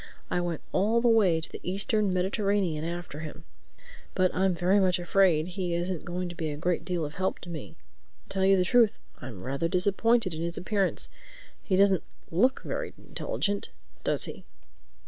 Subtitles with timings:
[0.31, 3.43] I went all the way to the Eastern Mediterranean after him.
[4.15, 7.37] But I'm very much afraid he isn't going to be a great deal of help
[7.41, 7.75] to me.
[8.23, 11.07] To tell you the truth, I'm rather disappointed in his appearance.
[11.61, 12.01] He doesn't
[12.31, 13.69] look very intelligent,
[14.03, 14.43] does he?"